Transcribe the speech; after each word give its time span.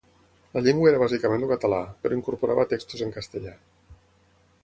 La 0.57 0.61
llengua 0.67 0.87
era 0.91 1.01
bàsicament 1.03 1.43
el 1.47 1.51
català, 1.51 1.81
però 2.05 2.17
incorporava 2.19 2.67
textos 2.73 3.05
en 3.09 3.15
castellà. 3.19 3.55